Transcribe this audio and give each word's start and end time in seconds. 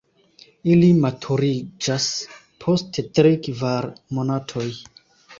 Ili 0.75 0.87
maturiĝas 1.01 2.07
post 2.65 2.99
tri-kvar 3.19 3.89
monatoj. 4.19 4.65